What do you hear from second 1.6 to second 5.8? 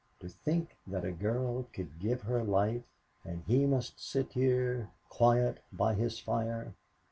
could give her life and he must sit here quiet